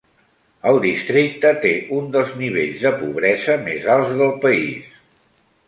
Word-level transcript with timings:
El 0.69 0.79
districte 0.85 1.51
té 1.65 1.73
un 1.99 2.09
dels 2.17 2.33
nivells 2.41 2.87
de 2.87 2.95
pobresa 3.03 3.61
més 3.69 3.89
alts 3.99 4.19
del 4.25 4.35
país. 4.49 5.01